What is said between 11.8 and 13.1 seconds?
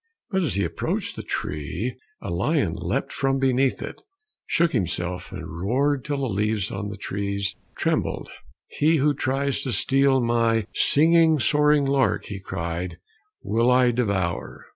lark," he cried,